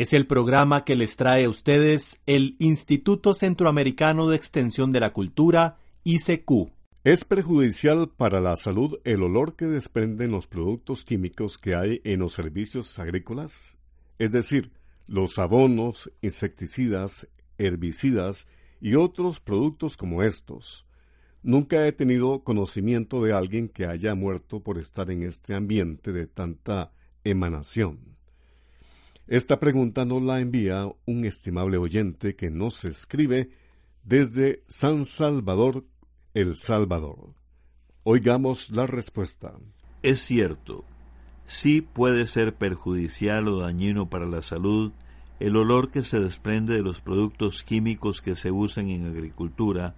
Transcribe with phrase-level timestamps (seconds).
[0.00, 5.12] Es el programa que les trae a ustedes el Instituto Centroamericano de Extensión de la
[5.12, 6.70] Cultura, ICQ.
[7.02, 12.20] ¿Es perjudicial para la salud el olor que desprenden los productos químicos que hay en
[12.20, 13.76] los servicios agrícolas?
[14.20, 14.70] Es decir,
[15.08, 17.26] los abonos, insecticidas,
[17.58, 18.46] herbicidas
[18.80, 20.86] y otros productos como estos.
[21.42, 26.28] Nunca he tenido conocimiento de alguien que haya muerto por estar en este ambiente de
[26.28, 26.92] tanta
[27.24, 28.17] emanación.
[29.28, 33.50] Esta pregunta nos la envía un estimable oyente que nos escribe
[34.02, 35.84] desde San Salvador,
[36.32, 37.34] El Salvador.
[38.04, 39.52] Oigamos la respuesta.
[40.02, 40.82] Es cierto,
[41.46, 44.92] sí puede ser perjudicial o dañino para la salud
[45.40, 49.94] el olor que se desprende de los productos químicos que se usan en agricultura,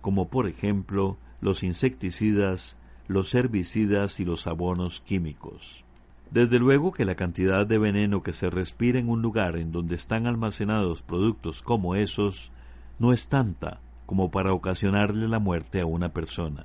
[0.00, 5.84] como por ejemplo los insecticidas, los herbicidas y los abonos químicos.
[6.32, 9.96] Desde luego que la cantidad de veneno que se respira en un lugar en donde
[9.96, 12.50] están almacenados productos como esos
[12.98, 16.64] no es tanta como para ocasionarle la muerte a una persona.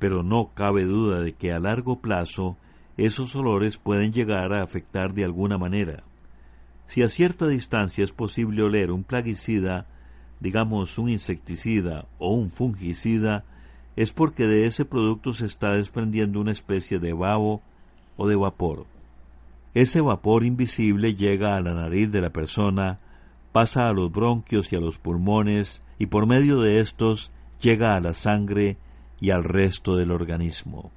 [0.00, 2.56] Pero no cabe duda de que a largo plazo
[2.96, 6.02] esos olores pueden llegar a afectar de alguna manera.
[6.88, 9.86] Si a cierta distancia es posible oler un plaguicida,
[10.40, 13.44] digamos un insecticida o un fungicida,
[13.94, 17.62] es porque de ese producto se está desprendiendo una especie de babo
[18.16, 18.86] o de vapor.
[19.74, 22.98] Ese vapor invisible llega a la nariz de la persona,
[23.52, 27.30] pasa a los bronquios y a los pulmones y por medio de estos
[27.60, 28.76] llega a la sangre
[29.20, 30.90] y al resto del organismo.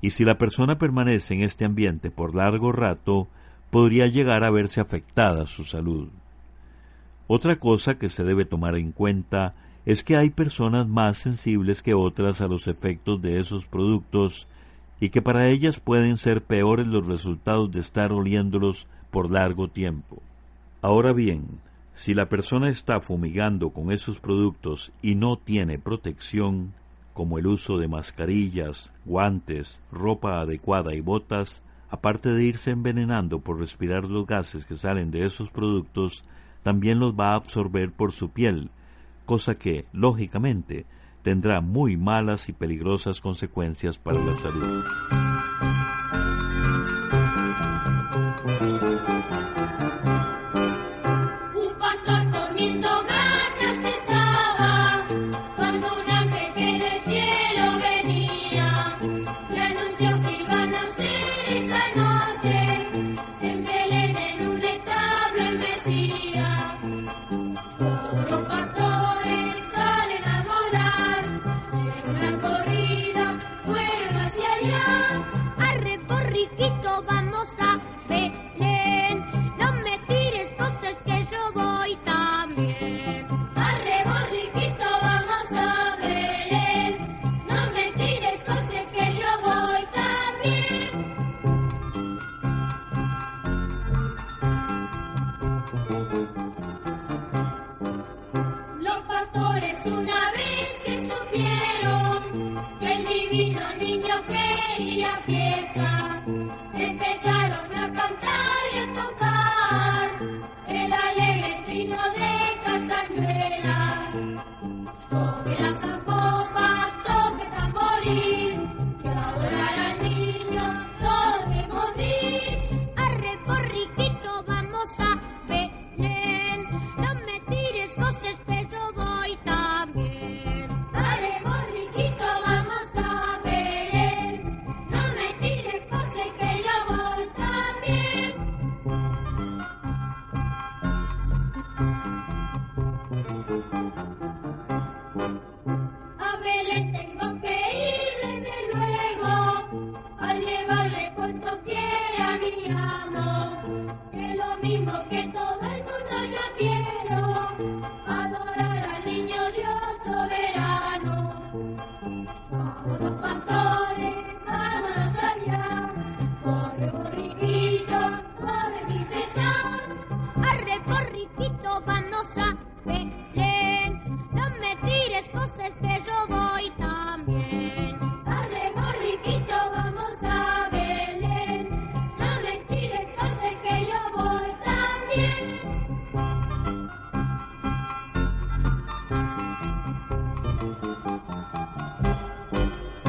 [0.00, 3.28] Y si la persona permanece en este ambiente por largo rato,
[3.70, 6.08] podría llegar a verse afectada su salud.
[7.26, 11.94] Otra cosa que se debe tomar en cuenta es que hay personas más sensibles que
[11.94, 14.46] otras a los efectos de esos productos
[15.00, 20.22] y que para ellas pueden ser peores los resultados de estar oliéndolos por largo tiempo.
[20.82, 21.60] Ahora bien,
[21.94, 26.72] si la persona está fumigando con esos productos y no tiene protección,
[27.14, 33.58] como el uso de mascarillas, guantes, ropa adecuada y botas, aparte de irse envenenando por
[33.58, 36.24] respirar los gases que salen de esos productos,
[36.62, 38.70] también los va a absorber por su piel,
[39.26, 40.86] cosa que, lógicamente,
[41.22, 44.84] tendrá muy malas y peligrosas consecuencias para la salud.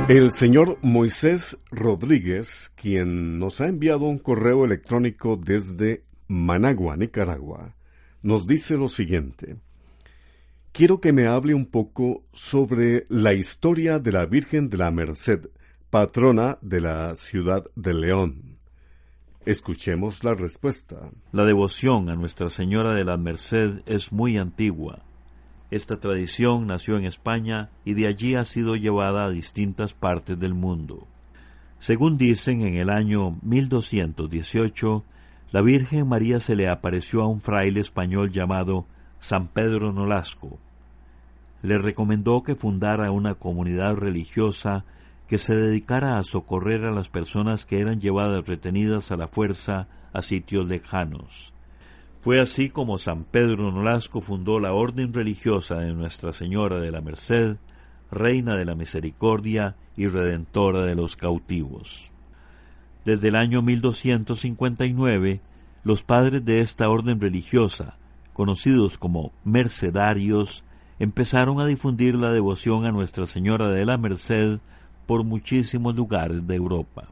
[0.10, 7.76] El señor Moisés Rodríguez, quien nos ha enviado un correo electrónico desde Managua, Nicaragua,
[8.24, 9.58] nos dice lo siguiente.
[10.72, 15.48] Quiero que me hable un poco sobre la historia de la Virgen de la Merced,
[15.92, 18.58] patrona de la ciudad de León.
[19.46, 21.12] Escuchemos la respuesta.
[21.32, 25.06] La devoción a Nuestra Señora de la Merced es muy antigua.
[25.72, 30.56] Esta tradición nació en España y de allí ha sido llevada a distintas partes del
[30.56, 31.08] mundo.
[31.80, 35.04] Según dicen, en el año 1218,
[35.52, 38.86] la Virgen María se le apareció a un fraile español llamado
[39.20, 40.58] San Pedro Nolasco.
[41.62, 44.86] Le recomendó que fundara una comunidad religiosa
[45.28, 49.88] que se dedicara a socorrer a las personas que eran llevadas retenidas a la fuerza
[50.14, 51.54] a sitios lejanos.
[52.22, 57.00] Fue así como San Pedro Nolasco fundó la Orden Religiosa de Nuestra Señora de la
[57.00, 57.56] Merced,
[58.12, 62.12] Reina de la Misericordia y Redentora de los cautivos.
[63.06, 65.40] Desde el año 1259,
[65.86, 67.96] los padres de esta orden religiosa,
[68.34, 70.66] conocidos como mercedarios,
[71.00, 74.60] empezaron a difundir la devoción a Nuestra Señora de la Merced
[75.06, 77.08] por muchísimos lugares de Europa.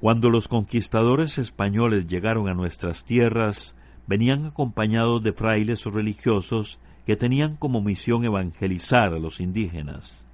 [0.00, 3.74] Cuando los conquistadores españoles llegaron a nuestras tierras,
[4.06, 10.24] venían acompañados de frailes o religiosos que tenían como misión evangelizar a los indígenas.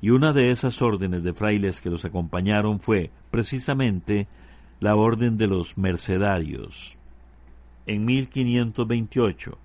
[0.00, 4.26] Y una de esas órdenes de frailes que los acompañaron fue, precisamente,
[4.80, 6.96] la orden de los mercedarios.
[7.86, 9.58] En 1528,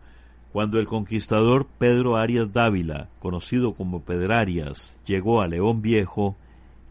[0.51, 6.35] cuando el conquistador Pedro Arias Dávila, conocido como Pedrarias, llegó a León Viejo,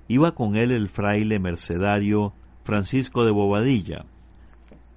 [0.09, 2.33] iba con él el fraile mercedario
[2.65, 4.07] Francisco de Bobadilla,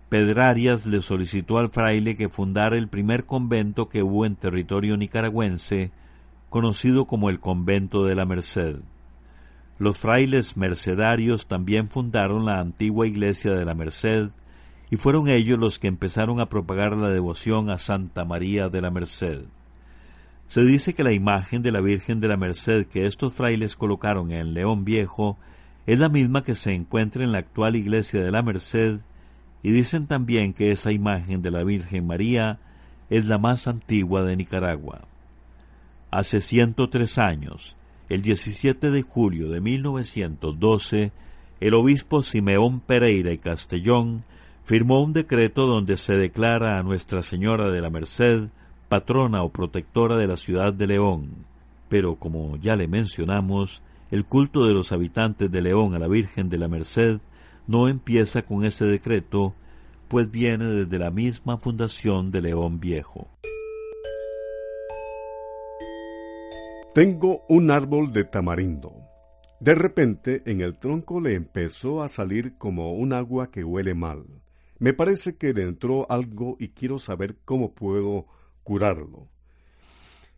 [0.10, 5.92] Pedrarias le solicitó al fraile que fundara el primer convento que hubo en territorio nicaragüense,
[6.50, 8.78] conocido como el Convento de la Merced.
[9.78, 14.32] Los frailes mercedarios también fundaron la antigua iglesia de la Merced,
[14.90, 18.90] y fueron ellos los que empezaron a propagar la devoción a Santa María de la
[18.90, 19.44] Merced.
[20.48, 24.32] Se dice que la imagen de la Virgen de la Merced que estos frailes colocaron
[24.32, 25.38] en León Viejo
[25.86, 29.02] es la misma que se encuentra en la actual iglesia de la Merced
[29.64, 32.60] y dicen también que esa imagen de la Virgen María
[33.10, 35.02] es la más antigua de Nicaragua.
[36.12, 37.76] Hace 103 años,
[38.08, 41.12] el 17 de julio de 1912,
[41.60, 44.24] el obispo Simeón Pereira y Castellón
[44.66, 48.50] firmó un decreto donde se declara a Nuestra Señora de la Merced
[48.88, 51.46] patrona o protectora de la ciudad de León.
[51.90, 56.50] Pero como ya le mencionamos, el culto de los habitantes de León a la Virgen
[56.50, 57.20] de la Merced
[57.70, 59.54] no empieza con ese decreto,
[60.08, 63.30] pues viene desde la misma fundación de León Viejo.
[66.96, 68.96] Tengo un árbol de tamarindo.
[69.60, 74.26] De repente en el tronco le empezó a salir como un agua que huele mal.
[74.80, 78.26] Me parece que le entró algo y quiero saber cómo puedo
[78.64, 79.28] curarlo.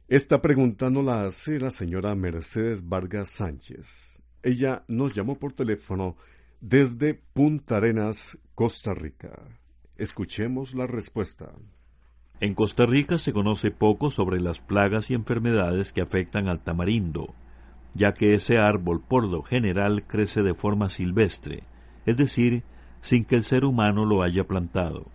[0.10, 4.22] Esta pregunta no la hace la señora Mercedes Vargas Sánchez.
[4.44, 6.18] Ella nos llamó por teléfono
[6.62, 9.32] desde Punta Arenas, Costa Rica.
[9.98, 11.51] Escuchemos la respuesta.
[12.39, 17.34] En Costa Rica se conoce poco sobre las plagas y enfermedades que afectan al tamarindo,
[17.96, 21.63] ya que ese árbol por lo general crece de forma silvestre,
[22.06, 22.63] es decir,
[23.01, 25.08] sin que el ser humano lo haya plantado.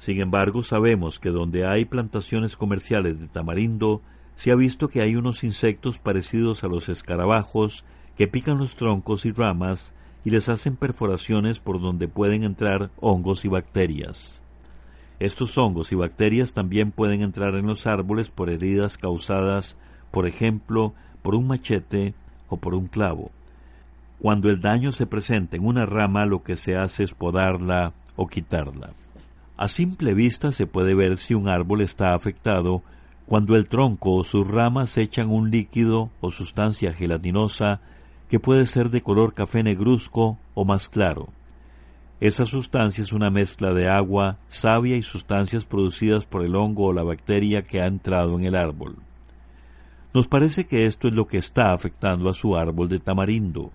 [0.00, 4.02] Sin embargo, sabemos que donde hay plantaciones comerciales de tamarindo,
[4.34, 7.84] se ha visto que hay unos insectos parecidos a los escarabajos
[8.16, 13.44] que pican los troncos y ramas y les hacen perforaciones por donde pueden entrar hongos
[13.44, 14.40] y bacterias.
[15.18, 19.76] Estos hongos y bacterias también pueden entrar en los árboles por heridas causadas,
[20.10, 22.14] por ejemplo, por un machete
[22.48, 23.30] o por un clavo.
[24.20, 28.26] Cuando el daño se presenta en una rama, lo que se hace es podarla o
[28.26, 28.90] quitarla.
[29.56, 32.82] A simple vista se puede ver si un árbol está afectado
[33.26, 37.80] cuando el tronco o sus ramas echan un líquido o sustancia gelatinosa
[38.32, 41.28] que puede ser de color café negruzco o más claro.
[42.18, 46.92] Esa sustancia es una mezcla de agua, savia y sustancias producidas por el hongo o
[46.94, 48.96] la bacteria que ha entrado en el árbol.
[50.14, 53.70] Nos parece que esto es lo que está afectando a su árbol de tamarindo.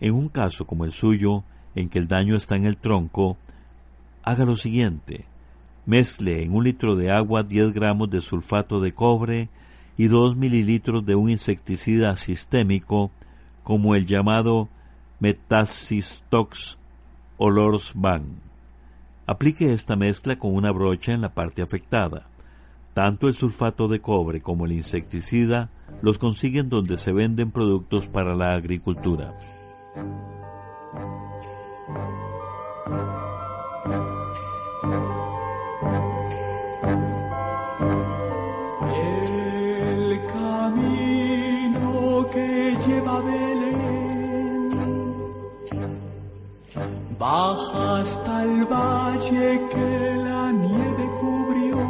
[0.00, 1.44] En un caso como el suyo,
[1.76, 3.36] en que el daño está en el tronco,
[4.24, 5.26] haga lo siguiente.
[5.84, 9.48] Mezcle en un litro de agua 10 gramos de sulfato de cobre
[9.96, 13.12] y 2 mililitros de un insecticida sistémico
[13.66, 14.68] como el llamado
[15.18, 16.78] Metacistox
[17.36, 18.40] Olorsban.
[19.26, 22.28] Aplique esta mezcla con una brocha en la parte afectada.
[22.94, 25.68] Tanto el sulfato de cobre como el insecticida
[26.00, 29.34] los consiguen donde se venden productos para la agricultura.
[47.36, 49.90] Baja hasta el valle que
[50.28, 51.80] la nieve cubrió.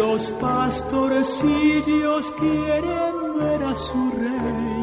[0.00, 4.78] Los pastorcillos quieren ver a su rey.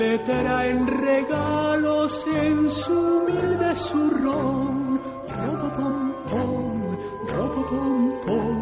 [0.00, 5.00] Le traen regalos en su humilde zurrón.
[6.30, 6.72] Pom
[8.26, 8.52] pom,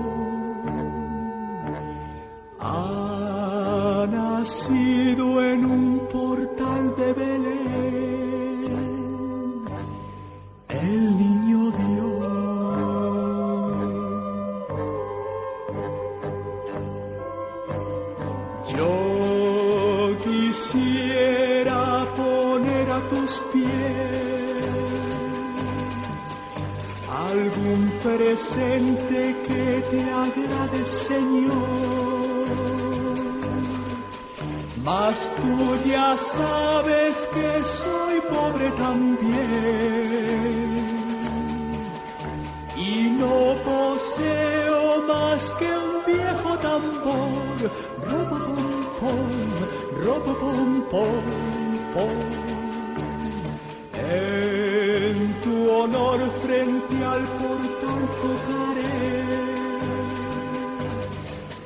[53.96, 59.24] En tu honor frente al portal tocaré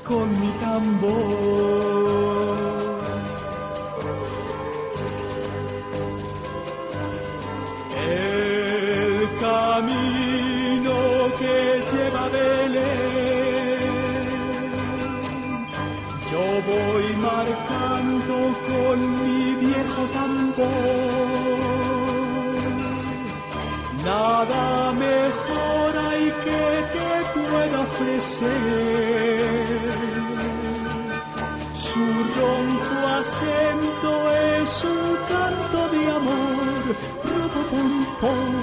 [0.03, 1.94] con mi tambor.
[31.75, 32.05] Su
[32.37, 36.85] ronco acento es un canto de amor.
[37.25, 38.55] Robo pom pom,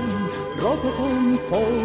[0.58, 1.77] robo pom pom.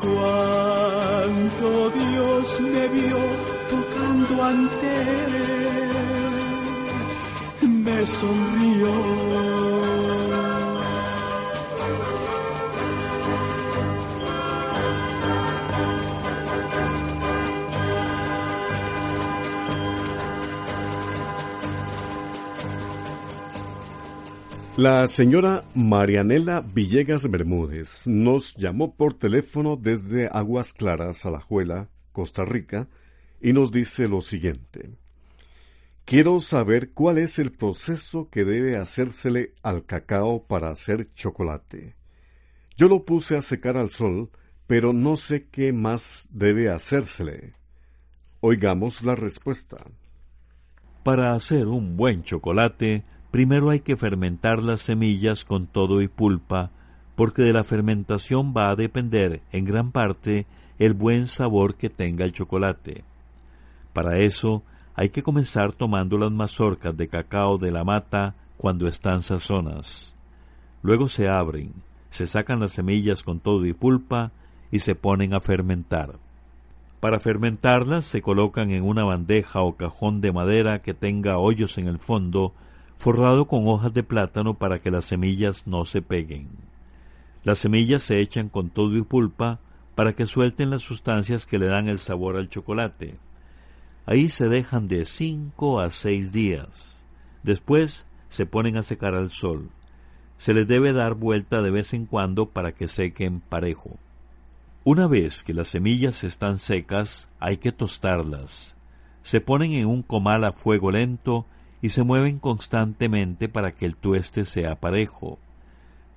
[0.00, 3.18] Cuánto Dios me vio
[3.70, 5.92] tocando ante él,
[7.84, 9.83] me sonrió.
[24.76, 32.88] La señora Marianela Villegas Bermúdez nos llamó por teléfono desde Aguas Claras, Alajuela, Costa Rica,
[33.40, 34.90] y nos dice lo siguiente.
[36.04, 41.94] Quiero saber cuál es el proceso que debe hacérsele al cacao para hacer chocolate.
[42.76, 44.30] Yo lo puse a secar al sol,
[44.66, 47.54] pero no sé qué más debe hacérsele.
[48.40, 49.76] Oigamos la respuesta.
[51.04, 53.04] Para hacer un buen chocolate,
[53.34, 56.70] primero hay que fermentar las semillas con todo y pulpa,
[57.16, 60.46] porque de la fermentación va a depender en gran parte
[60.78, 63.02] el buen sabor que tenga el chocolate.
[63.92, 64.62] Para eso
[64.94, 70.14] hay que comenzar tomando las mazorcas de cacao de la mata cuando están sazonas.
[70.82, 71.72] Luego se abren,
[72.10, 74.30] se sacan las semillas con todo y pulpa
[74.70, 76.20] y se ponen a fermentar.
[77.00, 81.88] Para fermentarlas se colocan en una bandeja o cajón de madera que tenga hoyos en
[81.88, 82.54] el fondo,
[82.98, 86.48] forrado con hojas de plátano para que las semillas no se peguen.
[87.42, 89.60] Las semillas se echan con todo y pulpa
[89.94, 93.18] para que suelten las sustancias que le dan el sabor al chocolate.
[94.06, 97.02] Ahí se dejan de cinco a seis días.
[97.42, 99.70] Después se ponen a secar al sol.
[100.38, 103.98] Se les debe dar vuelta de vez en cuando para que sequen parejo.
[104.82, 108.74] Una vez que las semillas están secas, hay que tostarlas.
[109.22, 111.46] Se ponen en un comal a fuego lento
[111.84, 115.38] y se mueven constantemente para que el tueste sea parejo.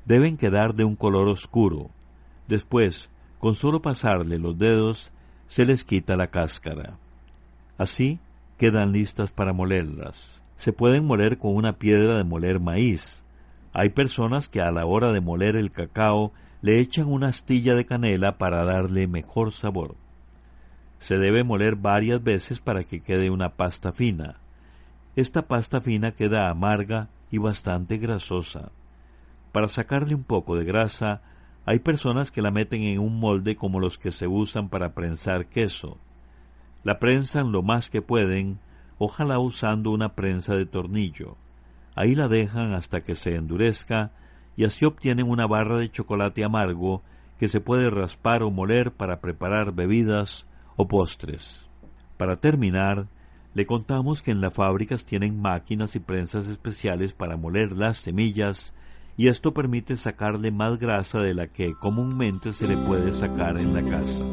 [0.05, 1.89] Deben quedar de un color oscuro.
[2.47, 5.11] Después, con solo pasarle los dedos,
[5.47, 6.97] se les quita la cáscara.
[7.77, 8.17] Así
[8.57, 10.41] quedan listas para molerlas.
[10.55, 13.21] Se pueden moler con una piedra de moler maíz.
[13.73, 16.31] Hay personas que a la hora de moler el cacao
[16.61, 19.95] le echan una astilla de canela para darle mejor sabor.
[20.99, 24.37] Se debe moler varias veces para que quede una pasta fina.
[25.17, 28.69] Esta pasta fina queda amarga y bastante grasosa.
[29.51, 31.21] Para sacarle un poco de grasa,
[31.65, 35.47] Hay personas que la meten en un molde como los que se usan para prensar
[35.47, 35.97] queso.
[36.83, 38.59] La prensan lo más que pueden,
[38.99, 41.35] ojalá usando una prensa de tornillo.
[41.93, 44.11] Ahí la dejan hasta que se endurezca
[44.55, 47.01] y así obtienen una barra de chocolate amargo
[47.37, 50.45] que se puede raspar o moler para preparar bebidas
[50.77, 51.67] o postres.
[52.15, 53.07] Para terminar,
[53.57, 58.71] le contamos que en las fábricas tienen máquinas y prensas especiales para moler las semillas
[59.17, 63.73] y esto permite sacarle más grasa de la que comúnmente se le puede sacar en
[63.73, 64.23] la casa.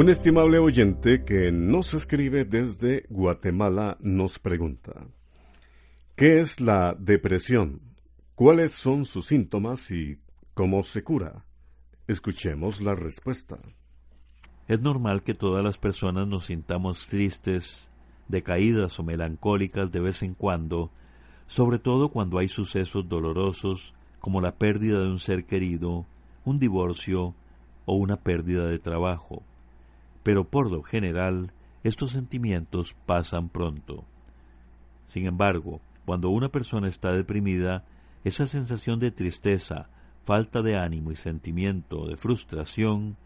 [0.00, 4.92] Un estimable oyente que nos escribe desde Guatemala nos pregunta,
[6.16, 7.82] ¿qué es la depresión?
[8.34, 10.18] ¿Cuáles son sus síntomas y
[10.54, 11.44] cómo se cura?
[12.06, 13.58] Escuchemos la respuesta.
[14.68, 17.86] Es normal que todas las personas nos sintamos tristes,
[18.26, 20.90] decaídas o melancólicas de vez en cuando,
[21.46, 26.06] sobre todo cuando hay sucesos dolorosos como la pérdida de un ser querido,
[26.46, 27.34] un divorcio
[27.84, 29.44] o una pérdida de trabajo
[30.22, 31.52] pero por lo general
[31.82, 34.04] estos sentimientos pasan pronto.
[35.08, 37.84] Sin embargo, cuando una persona está deprimida,
[38.24, 39.88] esa sensación de tristeza,
[40.24, 43.16] falta de ánimo y sentimiento de frustración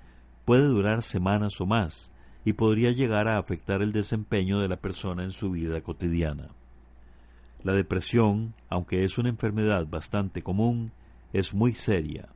[0.45, 2.11] puede durar semanas o más
[2.45, 6.49] y podría llegar a afectar el desempeño de la persona en su vida cotidiana.
[7.63, 10.93] La depresión, aunque es una enfermedad bastante común,
[11.33, 12.29] es muy seria,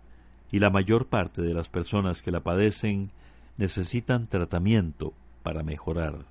[0.51, 3.13] y la mayor parte de las personas que la padecen
[3.59, 6.25] necesitan tratamiento para mejorar.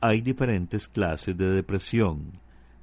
[0.00, 2.32] Hay diferentes clases de depresión,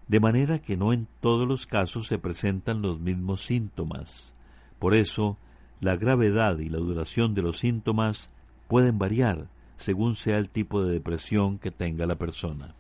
[0.08, 4.34] de manera que no en todos los casos se presentan los mismos síntomas.
[4.80, 5.38] Por eso,
[5.80, 8.32] la gravedad y la duración de los síntomas
[8.68, 12.74] pueden variar según sea el tipo de depresión que tenga la persona.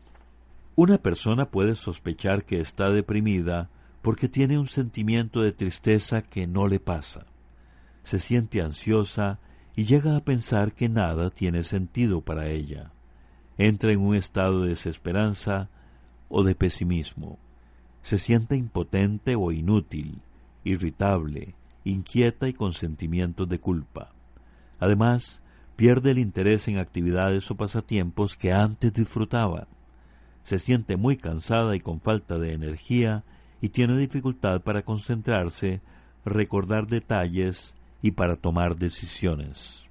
[0.76, 3.69] Una persona puede sospechar que está deprimida
[4.02, 7.26] porque tiene un sentimiento de tristeza que no le pasa.
[8.04, 9.39] Se siente ansiosa
[9.75, 12.91] y llega a pensar que nada tiene sentido para ella.
[13.57, 15.69] Entra en un estado de desesperanza
[16.29, 17.39] o de pesimismo.
[18.01, 20.21] Se siente impotente o inútil,
[20.63, 24.12] irritable, inquieta y con sentimientos de culpa.
[24.79, 25.41] Además,
[25.75, 29.67] pierde el interés en actividades o pasatiempos que antes disfrutaba.
[30.43, 33.23] Se siente muy cansada y con falta de energía
[33.62, 35.81] y tiene dificultad para concentrarse,
[36.25, 39.85] recordar detalles y para tomar decisiones.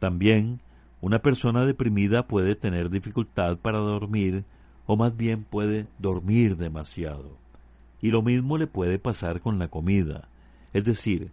[0.00, 0.60] También,
[1.02, 4.44] una persona deprimida puede tener dificultad para dormir
[4.86, 7.36] o más bien puede dormir demasiado.
[8.00, 10.28] Y lo mismo le puede pasar con la comida,
[10.72, 11.30] es decir,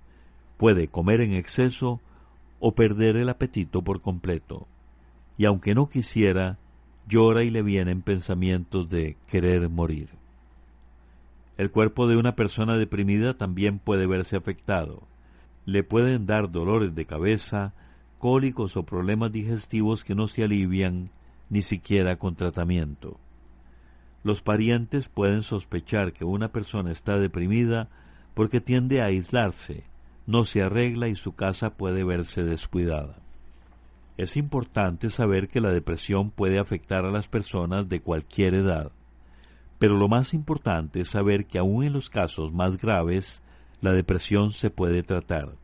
[0.58, 2.02] puede comer en exceso
[2.60, 4.68] o perder el apetito por completo.
[5.38, 6.60] Y aunque no quisiera,
[7.08, 10.10] llora y le vienen pensamientos de querer morir.
[11.58, 15.09] El cuerpo de una persona deprimida también puede verse afectado
[15.72, 17.74] le pueden dar dolores de cabeza,
[18.18, 21.12] cólicos o problemas digestivos que no se alivian
[21.50, 23.20] ni siquiera con tratamiento.
[24.24, 27.88] Los parientes pueden sospechar que una persona está deprimida
[28.34, 29.84] porque tiende a aislarse,
[30.26, 33.18] no se arregla y su casa puede verse descuidada.
[34.18, 38.92] Es importante saber que la depresión puede afectar a las personas de cualquier edad,
[39.78, 43.44] pero lo más importante es saber que aun en los casos más graves,
[43.82, 45.56] la depresión se puede tratar.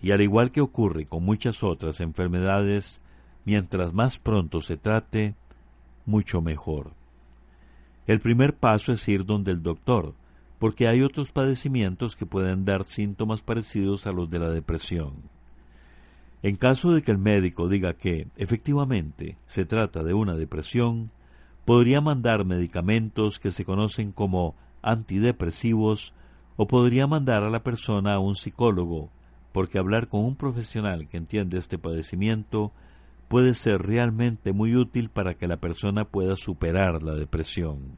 [0.00, 3.00] Y al igual que ocurre con muchas otras enfermedades,
[3.44, 5.34] mientras más pronto se trate,
[6.06, 6.92] mucho mejor.
[8.06, 10.14] El primer paso es ir donde el doctor,
[10.58, 15.14] porque hay otros padecimientos que pueden dar síntomas parecidos a los de la depresión.
[16.42, 21.10] En caso de que el médico diga que, efectivamente, se trata de una depresión,
[21.64, 26.12] podría mandar medicamentos que se conocen como antidepresivos
[26.58, 29.10] o podría mandar a la persona a un psicólogo,
[29.52, 32.72] porque hablar con un profesional que entiende este padecimiento
[33.28, 37.96] puede ser realmente muy útil para que la persona pueda superar la depresión.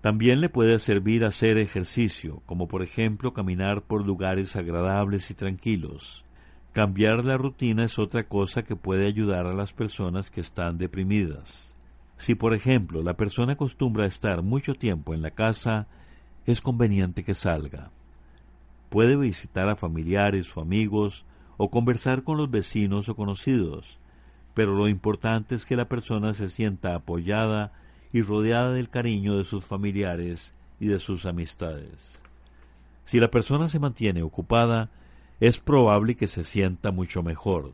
[0.00, 6.24] También le puede servir hacer ejercicio, como por ejemplo caminar por lugares agradables y tranquilos.
[6.70, 11.74] Cambiar la rutina es otra cosa que puede ayudar a las personas que están deprimidas.
[12.18, 15.88] Si por ejemplo la persona acostumbra a estar mucho tiempo en la casa,
[16.46, 17.90] es conveniente que salga.
[18.90, 21.24] Puede visitar a familiares o amigos
[21.56, 23.98] o conversar con los vecinos o conocidos,
[24.54, 27.72] pero lo importante es que la persona se sienta apoyada
[28.12, 32.20] y rodeada del cariño de sus familiares y de sus amistades.
[33.04, 34.90] Si la persona se mantiene ocupada,
[35.40, 37.72] es probable que se sienta mucho mejor.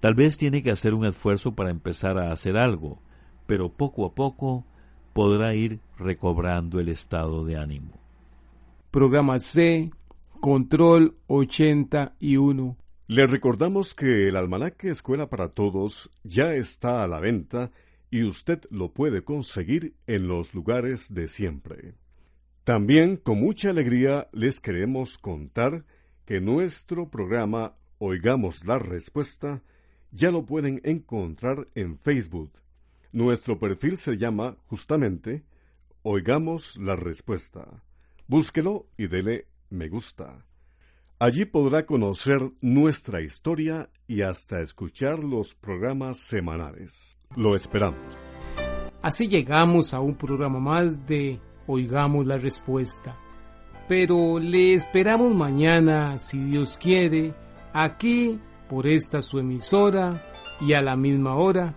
[0.00, 2.98] Tal vez tiene que hacer un esfuerzo para empezar a hacer algo,
[3.46, 4.64] pero poco a poco
[5.14, 7.92] podrá ir recobrando el estado de ánimo.
[8.90, 9.90] Programa C,
[10.40, 12.76] Control 81.
[13.06, 17.70] Le recordamos que el almanaque Escuela para Todos ya está a la venta
[18.10, 21.94] y usted lo puede conseguir en los lugares de siempre.
[22.64, 25.84] También con mucha alegría les queremos contar
[26.24, 29.62] que nuestro programa Oigamos la Respuesta
[30.10, 32.52] ya lo pueden encontrar en Facebook.
[33.14, 35.44] Nuestro perfil se llama justamente
[36.02, 37.84] Oigamos la Respuesta.
[38.26, 40.44] Búsquelo y dele me gusta.
[41.20, 47.16] Allí podrá conocer nuestra historia y hasta escuchar los programas semanales.
[47.36, 48.00] Lo esperamos.
[49.00, 53.16] Así llegamos a un programa más de Oigamos la Respuesta.
[53.86, 57.32] Pero le esperamos mañana, si Dios quiere,
[57.72, 60.20] aquí por esta su emisora
[60.60, 61.76] y a la misma hora.